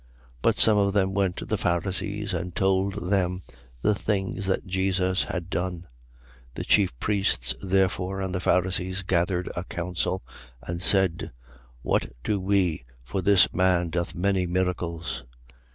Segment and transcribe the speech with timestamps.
[0.37, 0.37] 11:46.
[0.41, 3.43] But some of them went to the Pharisees and told them
[3.83, 5.85] the things that Jesus had done.
[6.55, 6.55] 11:47.
[6.55, 10.23] The chief priests, therefore, and the Pharisees gathered a council
[10.63, 11.31] and said:
[11.83, 15.23] What do we, for this man doth many miracles?